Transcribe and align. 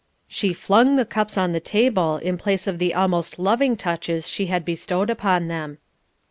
She 0.27 0.51
flung 0.53 0.95
the 0.95 1.05
cups 1.05 1.37
on 1.37 1.51
the 1.51 1.59
table 1.59 2.17
in 2.17 2.35
place 2.39 2.65
of 2.65 2.79
the 2.79 2.91
almost 2.91 3.37
loving 3.37 3.77
touches 3.77 4.27
she 4.27 4.47
had 4.47 4.65
bestowed 4.65 5.11
upon 5.11 5.47
them. 5.47 5.77